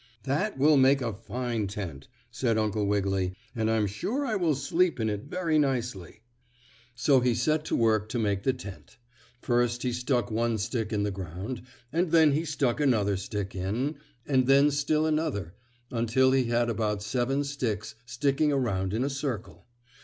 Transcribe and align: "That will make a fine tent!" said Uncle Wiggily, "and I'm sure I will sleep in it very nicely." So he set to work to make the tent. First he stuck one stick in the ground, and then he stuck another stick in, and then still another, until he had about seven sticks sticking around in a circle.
"That 0.23 0.57
will 0.57 0.77
make 0.77 0.99
a 1.03 1.13
fine 1.13 1.67
tent!" 1.67 2.07
said 2.31 2.57
Uncle 2.57 2.87
Wiggily, 2.87 3.35
"and 3.55 3.69
I'm 3.69 3.85
sure 3.85 4.25
I 4.25 4.35
will 4.35 4.55
sleep 4.55 4.99
in 4.99 5.11
it 5.11 5.25
very 5.25 5.59
nicely." 5.59 6.21
So 6.95 7.19
he 7.19 7.35
set 7.35 7.65
to 7.65 7.75
work 7.75 8.09
to 8.09 8.17
make 8.17 8.41
the 8.41 8.51
tent. 8.51 8.97
First 9.43 9.83
he 9.83 9.93
stuck 9.93 10.31
one 10.31 10.57
stick 10.57 10.91
in 10.91 11.03
the 11.03 11.11
ground, 11.11 11.61
and 11.93 12.09
then 12.09 12.31
he 12.31 12.45
stuck 12.45 12.79
another 12.79 13.15
stick 13.15 13.53
in, 13.53 13.99
and 14.25 14.47
then 14.47 14.71
still 14.71 15.05
another, 15.05 15.53
until 15.91 16.31
he 16.31 16.45
had 16.45 16.67
about 16.67 17.03
seven 17.03 17.43
sticks 17.43 17.93
sticking 18.07 18.51
around 18.51 18.95
in 18.95 19.03
a 19.03 19.07
circle. 19.09 19.67